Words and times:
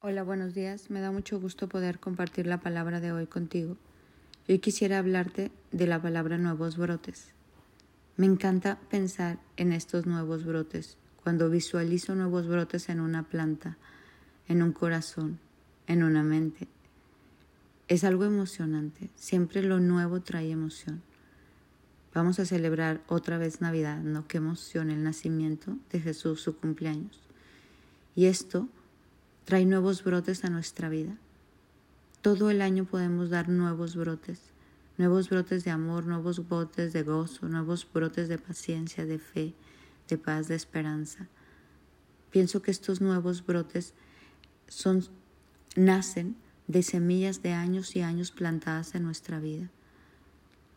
Hola, 0.00 0.22
buenos 0.22 0.54
días. 0.54 0.90
Me 0.90 1.00
da 1.00 1.10
mucho 1.10 1.40
gusto 1.40 1.68
poder 1.68 1.98
compartir 1.98 2.46
la 2.46 2.60
palabra 2.60 3.00
de 3.00 3.10
hoy 3.10 3.26
contigo. 3.26 3.76
Hoy 4.48 4.60
quisiera 4.60 4.98
hablarte 4.98 5.50
de 5.72 5.88
la 5.88 6.00
palabra 6.00 6.38
nuevos 6.38 6.76
brotes. 6.76 7.32
Me 8.16 8.26
encanta 8.26 8.78
pensar 8.90 9.40
en 9.56 9.72
estos 9.72 10.06
nuevos 10.06 10.44
brotes, 10.44 10.98
cuando 11.24 11.50
visualizo 11.50 12.14
nuevos 12.14 12.46
brotes 12.46 12.88
en 12.90 13.00
una 13.00 13.24
planta, 13.24 13.76
en 14.46 14.62
un 14.62 14.70
corazón, 14.70 15.40
en 15.88 16.04
una 16.04 16.22
mente. 16.22 16.68
Es 17.88 18.04
algo 18.04 18.24
emocionante. 18.24 19.10
Siempre 19.16 19.64
lo 19.64 19.80
nuevo 19.80 20.20
trae 20.20 20.52
emoción. 20.52 21.02
Vamos 22.14 22.38
a 22.38 22.46
celebrar 22.46 23.02
otra 23.08 23.36
vez 23.36 23.60
Navidad, 23.60 23.98
¿no? 23.98 24.28
Qué 24.28 24.36
emoción 24.36 24.90
el 24.90 25.02
nacimiento 25.02 25.76
de 25.90 25.98
Jesús, 25.98 26.40
su 26.40 26.56
cumpleaños. 26.56 27.20
Y 28.14 28.26
esto 28.26 28.68
trae 29.48 29.64
nuevos 29.64 30.04
brotes 30.04 30.44
a 30.44 30.50
nuestra 30.50 30.90
vida. 30.90 31.16
Todo 32.20 32.50
el 32.50 32.60
año 32.60 32.84
podemos 32.84 33.30
dar 33.30 33.48
nuevos 33.48 33.96
brotes, 33.96 34.42
nuevos 34.98 35.30
brotes 35.30 35.64
de 35.64 35.70
amor, 35.70 36.04
nuevos 36.04 36.46
brotes 36.46 36.92
de 36.92 37.02
gozo, 37.02 37.48
nuevos 37.48 37.88
brotes 37.90 38.28
de 38.28 38.36
paciencia, 38.36 39.06
de 39.06 39.18
fe, 39.18 39.54
de 40.06 40.18
paz, 40.18 40.48
de 40.48 40.54
esperanza. 40.54 41.28
Pienso 42.30 42.60
que 42.60 42.70
estos 42.70 43.00
nuevos 43.00 43.46
brotes 43.46 43.94
son, 44.66 45.02
nacen 45.76 46.36
de 46.66 46.82
semillas 46.82 47.40
de 47.40 47.54
años 47.54 47.96
y 47.96 48.02
años 48.02 48.32
plantadas 48.32 48.94
en 48.94 49.02
nuestra 49.02 49.40
vida. 49.40 49.70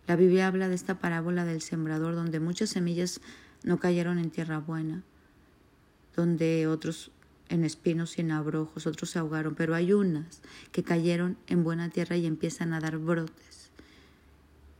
La 0.08 0.16
Biblia 0.16 0.48
habla 0.48 0.70
de 0.70 0.76
esta 0.76 0.98
parábola 0.98 1.44
del 1.44 1.62
sembrador 1.62 2.16
donde 2.16 2.40
muchas 2.40 2.70
semillas 2.70 3.20
no 3.64 3.81
cayeron 3.81 4.17
en 4.17 4.31
tierra 4.31 4.59
buena, 4.59 5.03
donde 6.16 6.67
otros 6.67 7.12
en 7.52 7.66
espinos 7.66 8.18
y 8.18 8.22
en 8.22 8.32
abrojos, 8.32 8.88
otros 8.88 9.12
se 9.12 9.20
ahogaron, 9.20 9.55
pero 9.55 9.76
hay 9.76 9.92
unas 9.94 10.42
que 10.72 10.84
cayeron 10.84 11.38
en 11.48 11.64
buena 11.64 11.90
tierra 11.90 12.16
y 12.16 12.26
empiezan 12.26 12.73
a 12.73 12.80
dar 12.80 12.98
brotes. 12.98 13.72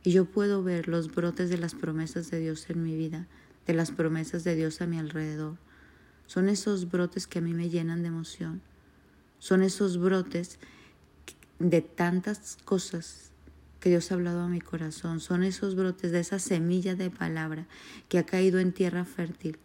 Y 0.02 0.12
yo 0.12 0.24
puedo 0.24 0.62
ver 0.62 0.88
los 0.88 1.14
brotes 1.14 1.50
de 1.50 1.58
las 1.58 1.74
promesas 1.74 2.30
de 2.30 2.40
Dios 2.40 2.68
en 2.70 2.82
mi 2.82 2.96
vida, 2.96 3.26
de 3.66 3.74
las 3.74 3.90
promesas 3.90 4.42
de 4.42 4.56
Dios 4.56 4.80
a 4.80 4.86
mi 4.86 4.98
alrededor. 4.98 5.58
Son 6.26 6.48
esos 6.48 6.90
brotes 6.90 7.26
que 7.26 7.38
a 7.38 7.42
mí 7.42 7.52
me 7.52 7.68
llenan 7.68 8.02
de 8.02 8.08
emoción. 8.08 8.62
Son 9.38 9.62
esos 9.62 9.98
brotes 9.98 10.58
de 11.58 11.82
tantas 11.82 12.56
cosas 12.64 13.30
que 13.80 13.90
Dios 13.90 14.10
ha 14.10 14.14
hablado 14.14 14.40
a 14.40 14.48
mi 14.48 14.60
corazón. 14.60 15.20
Son 15.20 15.42
esos 15.42 15.76
brotes 15.76 16.10
de 16.10 16.20
esa 16.20 16.38
semilla 16.38 16.94
de 16.94 17.10
palabra 17.10 17.66
que 18.08 18.18
ha 18.18 18.24
caído 18.24 18.60
en 18.60 18.72
tierra 18.72 19.04
fértil 19.04 19.58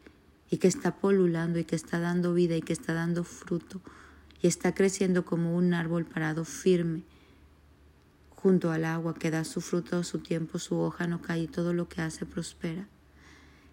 y 0.49 0.57
que 0.57 0.67
está 0.67 0.95
polulando 0.95 1.59
y 1.59 1.65
que 1.65 1.75
está 1.75 1.99
dando 1.99 2.33
vida 2.33 2.55
y 2.55 2.61
que 2.61 2.73
está 2.73 2.93
dando 2.93 3.23
fruto 3.23 3.81
y 4.41 4.47
está 4.47 4.73
creciendo 4.73 5.25
como 5.25 5.55
un 5.55 5.73
árbol 5.73 6.05
parado 6.05 6.45
firme 6.45 7.03
junto 8.35 8.71
al 8.71 8.85
agua 8.85 9.15
que 9.15 9.31
da 9.31 9.43
su 9.43 9.61
fruto 9.61 9.97
a 9.97 10.03
su 10.03 10.19
tiempo, 10.19 10.59
su 10.59 10.77
hoja 10.77 11.07
no 11.07 11.21
cae 11.21 11.43
y 11.43 11.47
todo 11.47 11.73
lo 11.73 11.89
que 11.89 12.01
hace 12.01 12.25
prospera. 12.25 12.87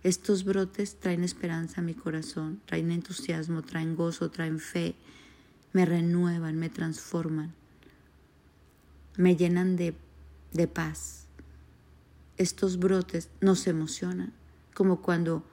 Estos 0.03 0.45
brotes 0.45 0.99
traen 0.99 1.23
esperanza 1.23 1.81
a 1.81 1.85
mi 1.85 1.95
corazón, 1.95 2.61
traen 2.67 2.91
entusiasmo, 2.91 3.63
traen 3.63 3.95
gozo, 3.95 4.31
traen 4.31 4.59
fe, 4.59 4.95
me 5.73 5.85
renuevan, 5.85 6.57
me 6.57 6.71
transforman, 6.71 7.53
me 9.17 9.37
llenan 9.37 9.77
de, 9.77 9.95
de 10.53 10.67
paz. 10.67 11.27
Estos 12.37 12.79
brotes 12.79 13.29
nos 13.41 13.67
emocionan, 13.67 14.33
como 14.75 15.03
cuando 15.03 15.45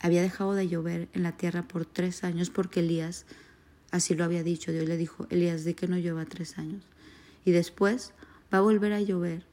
había 0.00 0.22
dejado 0.22 0.54
de 0.54 0.68
llover 0.68 1.08
en 1.12 1.22
la 1.22 1.32
tierra 1.32 1.62
por 1.62 1.86
tres 1.86 2.24
años 2.24 2.50
porque 2.50 2.80
Elías 2.80 3.26
así 3.90 4.14
lo 4.14 4.24
había 4.24 4.42
dicho. 4.42 4.72
Dios 4.72 4.86
le 4.86 4.96
dijo, 4.96 5.26
Elías, 5.30 5.64
di 5.64 5.74
que 5.74 5.88
no 5.88 5.96
llueva 5.96 6.24
tres 6.24 6.58
años. 6.58 6.82
Y 7.44 7.52
después 7.52 8.12
va 8.52 8.58
a 8.58 8.62
volver 8.62 8.92
a 8.92 9.00
llover. 9.00 9.44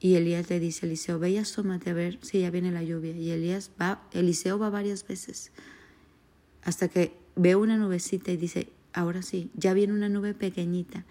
Y 0.00 0.14
Elías 0.14 0.48
le 0.48 0.60
dice, 0.60 0.86
Eliseo, 0.86 1.18
ve 1.18 1.30
y 1.30 1.36
asómate 1.36 1.90
a 1.90 1.94
ver 1.94 2.18
si 2.22 2.40
ya 2.40 2.50
viene 2.50 2.72
la 2.72 2.82
lluvia. 2.82 3.12
Y 3.12 3.30
Elías 3.30 3.70
va, 3.80 4.02
Eliseo 4.12 4.58
va 4.58 4.70
varias 4.70 5.06
veces. 5.06 5.52
Hasta 6.62 6.88
que 6.88 7.14
ve 7.36 7.54
una 7.54 7.76
nubecita 7.76 8.32
y 8.32 8.36
dice, 8.36 8.68
ahora 8.92 9.22
sí, 9.22 9.50
ya 9.54 9.74
viene 9.74 9.92
una 9.92 10.08
nube 10.08 10.34
pequeñita. 10.34 11.04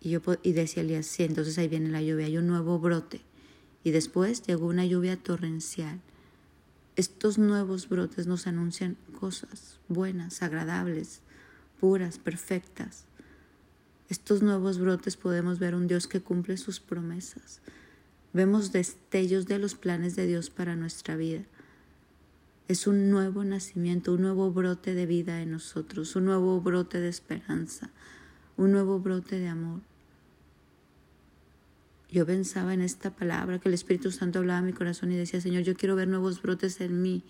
Y, 0.00 0.10
yo, 0.10 0.20
y 0.42 0.52
decía 0.52 0.82
Elías, 0.82 1.06
sí, 1.06 1.24
entonces 1.24 1.58
ahí 1.58 1.66
viene 1.66 1.90
la 1.90 2.00
lluvia, 2.00 2.26
hay 2.26 2.38
un 2.38 2.46
nuevo 2.46 2.78
brote. 2.78 3.22
Y 3.82 3.90
después 3.90 4.42
llegó 4.42 4.66
una 4.66 4.86
lluvia 4.86 5.16
torrencial. 5.16 6.00
Estos 6.96 7.36
nuevos 7.36 7.90
brotes 7.90 8.26
nos 8.26 8.46
anuncian 8.46 8.96
cosas 9.20 9.78
buenas, 9.86 10.42
agradables, 10.42 11.20
puras, 11.78 12.18
perfectas. 12.18 13.04
Estos 14.08 14.42
nuevos 14.42 14.78
brotes 14.78 15.18
podemos 15.18 15.58
ver 15.58 15.74
un 15.74 15.88
Dios 15.88 16.06
que 16.06 16.22
cumple 16.22 16.56
sus 16.56 16.80
promesas. 16.80 17.60
Vemos 18.32 18.72
destellos 18.72 19.46
de 19.46 19.58
los 19.58 19.74
planes 19.74 20.16
de 20.16 20.26
Dios 20.26 20.48
para 20.48 20.74
nuestra 20.74 21.16
vida. 21.16 21.42
Es 22.66 22.86
un 22.86 23.10
nuevo 23.10 23.44
nacimiento, 23.44 24.14
un 24.14 24.22
nuevo 24.22 24.50
brote 24.50 24.94
de 24.94 25.04
vida 25.04 25.42
en 25.42 25.50
nosotros, 25.50 26.16
un 26.16 26.24
nuevo 26.24 26.62
brote 26.62 26.98
de 26.98 27.10
esperanza, 27.10 27.90
un 28.56 28.72
nuevo 28.72 29.00
brote 29.00 29.38
de 29.38 29.48
amor. 29.48 29.82
Yo 32.10 32.24
pensaba 32.24 32.72
en 32.72 32.80
esta 32.80 33.14
palabra 33.14 33.58
que 33.58 33.68
el 33.68 33.74
Espíritu 33.74 34.10
Santo 34.12 34.38
hablaba 34.38 34.58
a 34.58 34.62
mi 34.62 34.72
corazón 34.72 35.10
y 35.10 35.16
decía, 35.16 35.40
Señor, 35.40 35.64
yo 35.64 35.74
quiero 35.74 35.96
ver 35.96 36.08
nuevos 36.08 36.40
brotes 36.40 36.80
en 36.80 37.02
mí 37.02 37.24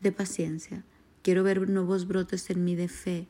de 0.00 0.12
paciencia, 0.12 0.84
quiero 1.22 1.42
ver 1.42 1.68
nuevos 1.68 2.06
brotes 2.06 2.48
en 2.50 2.64
mí 2.64 2.76
de 2.76 2.88
fe, 2.88 3.26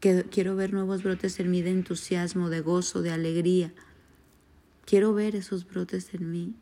quiero 0.00 0.54
ver 0.56 0.72
nuevos 0.72 1.02
brotes 1.02 1.40
en 1.40 1.50
mí 1.50 1.62
de 1.62 1.70
entusiasmo, 1.70 2.50
de 2.50 2.60
gozo, 2.60 3.02
de 3.02 3.10
alegría. 3.10 3.72
Quiero 4.84 5.14
ver 5.14 5.36
esos 5.36 5.66
brotes 5.66 6.14
en 6.14 6.30
mí. 6.30 6.54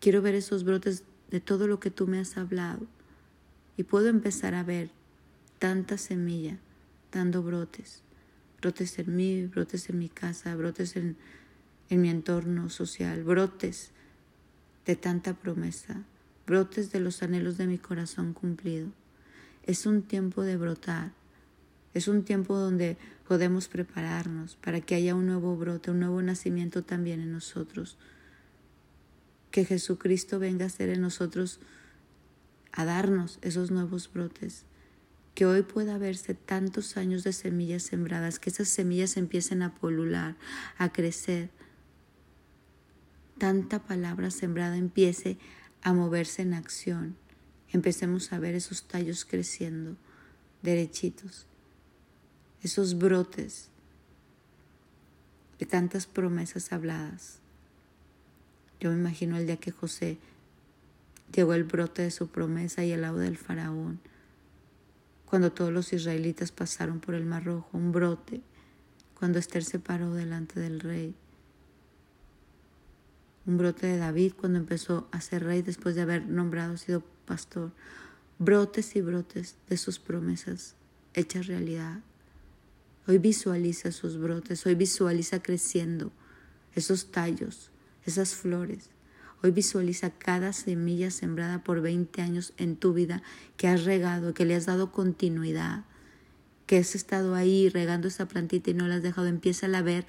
Quiero 0.00 0.22
ver 0.22 0.34
esos 0.34 0.64
brotes 0.64 1.04
de 1.30 1.40
todo 1.40 1.66
lo 1.66 1.80
que 1.80 1.90
tú 1.90 2.06
me 2.06 2.18
has 2.18 2.36
hablado. 2.36 2.86
Y 3.76 3.84
puedo 3.84 4.08
empezar 4.08 4.54
a 4.54 4.62
ver 4.62 4.90
tanta 5.58 5.98
semilla 5.98 6.58
dando 7.10 7.42
brotes. 7.42 8.02
Brotes 8.60 8.98
en 8.98 9.16
mí, 9.16 9.46
brotes 9.46 9.88
en 9.88 9.98
mi 9.98 10.08
casa, 10.08 10.54
brotes 10.54 10.96
en 10.96 11.16
en 11.92 12.00
mi 12.00 12.08
entorno 12.08 12.70
social, 12.70 13.22
brotes 13.22 13.90
de 14.86 14.96
tanta 14.96 15.34
promesa, 15.34 16.04
brotes 16.46 16.90
de 16.90 17.00
los 17.00 17.22
anhelos 17.22 17.58
de 17.58 17.66
mi 17.66 17.76
corazón 17.76 18.32
cumplido. 18.32 18.88
Es 19.64 19.84
un 19.84 20.00
tiempo 20.00 20.42
de 20.42 20.56
brotar, 20.56 21.12
es 21.92 22.08
un 22.08 22.24
tiempo 22.24 22.56
donde 22.56 22.96
podemos 23.28 23.68
prepararnos 23.68 24.56
para 24.56 24.80
que 24.80 24.94
haya 24.94 25.14
un 25.14 25.26
nuevo 25.26 25.54
brote, 25.54 25.90
un 25.90 26.00
nuevo 26.00 26.22
nacimiento 26.22 26.82
también 26.82 27.20
en 27.20 27.30
nosotros. 27.30 27.98
Que 29.50 29.66
Jesucristo 29.66 30.38
venga 30.38 30.64
a 30.64 30.70
ser 30.70 30.88
en 30.88 31.02
nosotros, 31.02 31.60
a 32.72 32.86
darnos 32.86 33.38
esos 33.42 33.70
nuevos 33.70 34.10
brotes. 34.10 34.64
Que 35.34 35.44
hoy 35.44 35.60
pueda 35.60 35.98
verse 35.98 36.32
tantos 36.32 36.96
años 36.96 37.22
de 37.22 37.34
semillas 37.34 37.82
sembradas, 37.82 38.38
que 38.38 38.48
esas 38.48 38.68
semillas 38.68 39.18
empiecen 39.18 39.60
a 39.60 39.74
polular, 39.74 40.36
a 40.78 40.90
crecer, 40.90 41.50
tanta 43.42 43.80
palabra 43.80 44.30
sembrada 44.30 44.76
empiece 44.76 45.36
a 45.82 45.92
moverse 45.92 46.42
en 46.42 46.54
acción. 46.54 47.16
Empecemos 47.72 48.32
a 48.32 48.38
ver 48.38 48.54
esos 48.54 48.84
tallos 48.84 49.24
creciendo 49.24 49.96
derechitos, 50.62 51.48
esos 52.62 52.96
brotes 52.96 53.68
de 55.58 55.66
tantas 55.66 56.06
promesas 56.06 56.72
habladas. 56.72 57.40
Yo 58.78 58.90
me 58.90 58.96
imagino 58.96 59.36
el 59.36 59.46
día 59.46 59.56
que 59.56 59.72
José 59.72 60.18
llegó 61.34 61.54
el 61.54 61.64
brote 61.64 62.02
de 62.02 62.12
su 62.12 62.28
promesa 62.28 62.84
y 62.84 62.92
el 62.92 63.00
lado 63.00 63.18
del 63.18 63.38
faraón, 63.38 63.98
cuando 65.24 65.50
todos 65.50 65.72
los 65.72 65.92
israelitas 65.92 66.52
pasaron 66.52 67.00
por 67.00 67.16
el 67.16 67.24
mar 67.24 67.42
rojo, 67.42 67.70
un 67.72 67.90
brote, 67.90 68.40
cuando 69.18 69.40
Esther 69.40 69.64
se 69.64 69.80
paró 69.80 70.14
delante 70.14 70.60
del 70.60 70.78
rey, 70.78 71.16
un 73.46 73.58
brote 73.58 73.86
de 73.86 73.98
David 73.98 74.34
cuando 74.36 74.58
empezó 74.58 75.08
a 75.10 75.20
ser 75.20 75.44
rey 75.44 75.62
después 75.62 75.94
de 75.94 76.02
haber 76.02 76.26
nombrado 76.26 76.76
sido 76.76 77.02
pastor, 77.26 77.72
brotes 78.38 78.96
y 78.96 79.00
brotes 79.00 79.56
de 79.68 79.76
sus 79.76 79.98
promesas 79.98 80.76
hechas 81.14 81.46
realidad. 81.46 82.00
Hoy 83.06 83.18
visualiza 83.18 83.90
sus 83.90 84.18
brotes, 84.18 84.64
hoy 84.66 84.74
visualiza 84.74 85.42
creciendo 85.42 86.12
esos 86.74 87.10
tallos, 87.10 87.70
esas 88.04 88.34
flores. 88.34 88.90
Hoy 89.42 89.50
visualiza 89.50 90.10
cada 90.10 90.52
semilla 90.52 91.10
sembrada 91.10 91.64
por 91.64 91.80
20 91.80 92.22
años 92.22 92.52
en 92.58 92.76
tu 92.76 92.92
vida 92.92 93.22
que 93.56 93.66
has 93.66 93.84
regado, 93.84 94.34
que 94.34 94.44
le 94.44 94.54
has 94.54 94.66
dado 94.66 94.92
continuidad, 94.92 95.84
que 96.66 96.78
has 96.78 96.94
estado 96.94 97.34
ahí 97.34 97.68
regando 97.68 98.06
esa 98.06 98.26
plantita 98.26 98.70
y 98.70 98.74
no 98.74 98.86
la 98.86 98.96
has 98.96 99.02
dejado. 99.02 99.26
Empieza 99.26 99.66
a 99.66 99.82
ver 99.82 100.06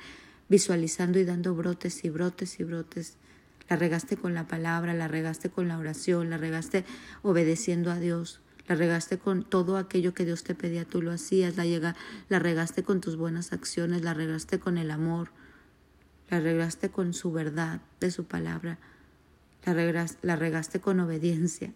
visualizando 0.53 1.17
y 1.17 1.25
dando 1.25 1.55
brotes 1.55 2.05
y 2.05 2.11
brotes 2.11 2.59
y 2.59 2.63
brotes. 2.63 3.15
La 3.69 3.75
regaste 3.75 4.17
con 4.17 4.35
la 4.35 4.45
palabra, 4.45 4.93
la 4.93 5.07
regaste 5.07 5.49
con 5.49 5.67
la 5.67 5.79
oración, 5.79 6.29
la 6.29 6.37
regaste 6.37 6.85
obedeciendo 7.23 7.89
a 7.89 7.97
Dios, 7.97 8.39
La 8.67 8.75
regaste 8.75 9.17
con 9.17 9.43
todo 9.43 9.77
aquello 9.77 10.13
que 10.13 10.25
Dios 10.25 10.43
te 10.43 10.53
pedía, 10.53 10.85
tú 10.85 11.01
lo 11.01 11.11
hacías. 11.11 11.57
La, 11.57 11.65
llega, 11.65 11.95
la 12.29 12.37
regaste 12.37 12.83
con 12.83 13.01
tus 13.01 13.15
buenas 13.17 13.51
acciones, 13.51 14.03
la 14.03 14.13
regaste 14.13 14.59
con 14.59 14.77
el 14.77 14.91
amor, 14.91 15.31
la 16.29 16.39
regaste 16.39 16.89
con 16.89 17.15
su 17.15 17.31
verdad 17.31 17.81
de 17.99 18.11
su 18.11 18.25
palabra, 18.25 18.77
la 19.65 19.73
regaste, 19.73 20.19
la 20.21 20.35
regaste 20.35 20.79
con 20.79 20.99
obediencia, 20.99 21.73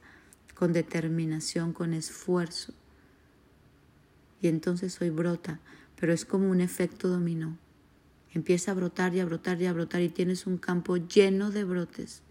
con 0.54 0.72
determinación, 0.72 1.74
con 1.74 1.96
esfuerzo. 1.96 2.76
Y 4.40 4.48
entonces 4.50 5.02
hoy 5.02 5.10
brota, 5.10 5.60
pero 6.00 6.14
es 6.14 6.26
como 6.26 6.48
un 6.52 6.62
efecto 6.62 7.08
dominó. 7.08 7.58
Empieza 8.38 8.70
a 8.70 8.76
brotar 8.76 9.16
y 9.16 9.20
a 9.20 9.26
brotar 9.26 9.60
y 9.60 9.66
a 9.66 9.74
brotar 9.74 10.04
y 10.04 10.10
tienes 10.10 10.46
un 10.46 10.60
campo 10.60 10.98
lleno 10.98 11.50
de 11.50 11.64
brotes 11.64 12.22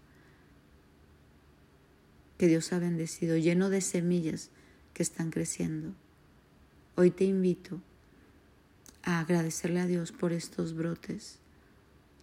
que 2.37 2.47
Dios 2.47 2.71
ha 2.71 2.79
bendecido, 2.79 3.35
lleno 3.35 3.69
de 3.69 3.81
semillas 3.81 4.49
que 4.93 5.03
están 5.03 5.31
creciendo. 5.31 5.93
Hoy 6.95 7.11
te 7.11 7.25
invito 7.25 7.81
a 9.03 9.19
agradecerle 9.19 9.81
a 9.81 9.85
Dios 9.85 10.13
por 10.13 10.31
estos 10.31 10.73
brotes 10.73 11.39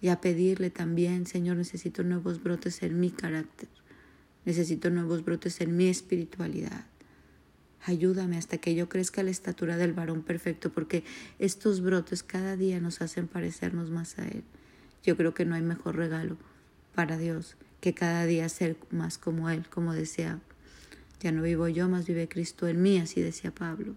y 0.01 0.09
a 0.09 0.19
pedirle 0.23 0.71
también, 0.71 1.27
Señor, 1.27 1.59
necesito 1.59 2.03
nuevos 2.05 2.43
brotes 2.43 2.83
en 2.83 2.99
mi 2.99 3.11
carácter, 3.11 3.69
necesito 4.47 4.89
nuevos 4.89 5.27
brotes 5.27 5.61
en 5.61 5.77
mi 5.77 5.89
espiritualidad. 5.89 6.87
Ayúdame 7.87 8.39
hasta 8.39 8.59
que 8.59 8.75
yo 8.75 8.89
crezca 8.89 9.21
a 9.21 9.25
la 9.25 9.31
estatura 9.31 9.77
del 9.77 9.93
varón 9.93 10.23
perfecto, 10.23 10.73
porque 10.73 11.05
estos 11.39 11.83
brotes 11.83 12.23
cada 12.23 12.57
día 12.57 12.81
nos 12.81 13.03
hacen 13.03 13.29
parecernos 13.29 13.91
más 13.91 14.19
a 14.19 14.27
Él. 14.27 14.43
Yo 15.03 15.17
creo 15.17 15.35
que 15.35 15.45
no 15.45 15.55
hay 15.55 15.63
mejor 15.63 15.97
regalo 15.97 16.39
para 16.95 17.19
Dios 17.19 17.57
que 17.83 17.93
cada 17.93 18.25
día 18.25 18.49
ser 18.49 18.79
más 18.91 19.19
como 19.19 19.51
Él, 19.51 19.69
como 19.69 19.93
decía, 19.93 20.41
ya 21.21 21.33
no 21.33 21.43
vivo 21.43 21.69
yo, 21.69 21.87
más 21.87 22.07
vive 22.07 22.29
Cristo 22.29 22.67
en 22.67 22.81
mí, 22.81 22.99
así 22.99 23.21
decía 23.21 23.51
Pablo. 23.51 23.95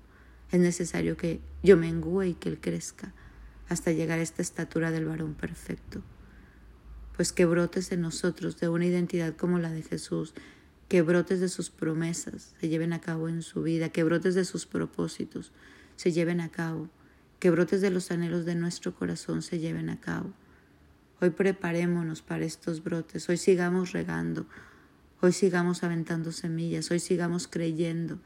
Es 0.52 0.60
necesario 0.60 1.16
que 1.16 1.40
yo 1.64 1.78
mengue 1.78 2.28
y 2.28 2.34
que 2.34 2.50
Él 2.50 2.60
crezca 2.60 3.14
hasta 3.70 3.94
llegar 3.94 4.20
a 4.20 4.24
esta 4.24 4.42
estatura 4.42 4.92
del 4.92 5.06
varón 5.06 5.34
perfecto. 5.34 6.02
Pues 7.16 7.32
que 7.32 7.46
brotes 7.46 7.94
en 7.94 8.02
nosotros 8.02 8.60
de 8.60 8.68
una 8.68 8.86
identidad 8.86 9.36
como 9.38 9.60
la 9.60 9.72
de 9.72 9.84
Jesús, 9.84 10.34
que 10.88 11.02
brotes 11.02 11.40
de 11.40 11.50
sus 11.50 11.70
promesas 11.70 12.54
se 12.60 12.70
lleven 12.70 12.94
a 12.94 13.02
cabo 13.02 13.30
en 13.30 13.42
su 13.42 13.64
vida, 13.64 13.90
que 13.90 14.04
brotes 14.04 14.36
de 14.36 14.46
sus 14.46 14.66
propósitos 14.66 15.52
se 15.96 16.12
lleven 16.12 16.42
a 16.42 16.50
cabo, 16.50 16.90
que 17.40 17.50
brotes 17.50 17.82
de 17.82 17.90
los 17.90 18.12
anhelos 18.12 18.46
de 18.46 18.56
nuestro 18.56 18.96
corazón 18.96 19.42
se 19.42 19.60
lleven 19.60 19.90
a 19.90 20.00
cabo 20.00 20.34
Hoy 21.20 21.32
preparémonos 21.32 22.22
para 22.22 22.46
estos 22.46 22.84
brotes, 22.84 23.28
hoy 23.28 23.38
sigamos 23.38 23.92
regando, 23.92 24.46
hoy 25.20 25.34
sigamos 25.34 25.84
aventando 25.84 26.32
semillas, 26.32 26.92
hoy 26.92 27.00
sigamos 27.00 27.48
creyendo 27.48 28.20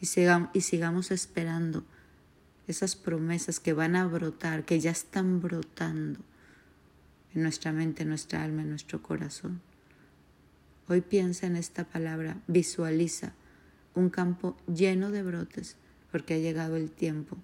y 0.00 0.06
sigamos, 0.06 0.50
y 0.52 0.62
sigamos 0.62 1.12
esperando 1.12 1.84
esas 2.66 2.96
promesas 2.96 3.60
que 3.60 3.72
van 3.72 3.94
a 3.94 4.04
brotar, 4.04 4.64
que 4.64 4.80
ya 4.80 4.90
están 4.90 5.40
brotando 5.40 6.18
en 7.34 7.42
nuestra 7.42 7.72
mente, 7.72 8.02
en 8.02 8.08
nuestra 8.08 8.42
alma, 8.42 8.62
en 8.62 8.70
nuestro 8.70 9.00
corazón. 9.00 9.60
Hoy 10.90 11.02
piensa 11.02 11.46
en 11.46 11.56
esta 11.56 11.84
palabra, 11.84 12.40
visualiza 12.46 13.34
un 13.94 14.08
campo 14.08 14.56
lleno 14.66 15.10
de 15.10 15.22
brotes, 15.22 15.76
porque 16.10 16.34
ha 16.34 16.38
llegado 16.38 16.76
el 16.76 16.90
tiempo 16.90 17.36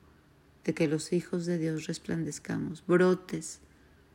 de 0.65 0.73
que 0.73 0.89
los 0.89 1.13
hijos 1.13 1.45
de 1.45 1.59
Dios 1.59 1.87
resplandezcamos, 1.87 2.87
brotes 2.87 3.61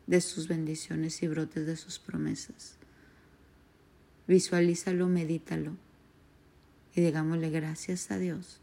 de 0.07 0.21
sus 0.21 0.47
bendiciones 0.47 1.21
y 1.21 1.27
brotes 1.27 1.67
de 1.67 1.77
sus 1.77 1.99
promesas. 1.99 2.77
Visualízalo, 4.27 5.07
medítalo 5.07 5.77
y 6.95 7.01
digámosle 7.01 7.51
gracias 7.51 8.09
a 8.09 8.17
Dios 8.17 8.59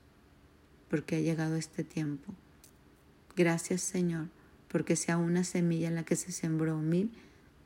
porque 0.91 1.17
ha 1.17 1.21
llegado 1.21 1.55
este 1.55 1.85
tiempo. 1.85 2.35
Gracias 3.37 3.83
Señor 3.83 4.27
porque 4.67 4.97
sea 4.97 5.17
una 5.17 5.45
semilla 5.45 5.87
en 5.87 5.95
la 5.95 6.05
que 6.05 6.17
se 6.17 6.33
sembró 6.33 6.79
mil, 6.79 7.13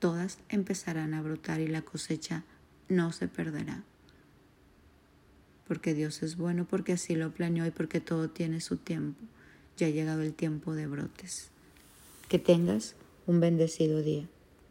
todas 0.01 0.39
empezarán 0.51 1.15
a 1.15 1.23
brotar 1.23 1.61
y 1.61 1.67
la 1.67 1.81
cosecha 1.81 2.45
no 2.91 3.13
se 3.13 3.29
perderá. 3.29 3.83
Porque 5.67 5.95
Dios 5.95 6.23
es 6.23 6.37
bueno, 6.37 6.67
porque 6.69 6.93
así 6.93 7.15
lo 7.15 7.31
planeó 7.31 7.65
y 7.65 7.71
porque 7.71 8.01
todo 8.01 8.29
tiene 8.29 8.61
su 8.61 8.77
tiempo. 8.77 9.21
Ya 9.77 9.87
ha 9.87 9.91
llegado 9.91 10.23
el 10.23 10.35
tiempo 10.35 10.75
de 10.75 10.87
brotes. 10.87 11.51
Que 12.29 12.39
tengas 12.39 12.97
un 13.27 13.41
bendecido 13.41 14.03
día. 14.03 14.27